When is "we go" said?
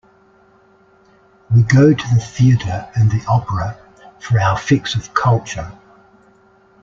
1.53-1.93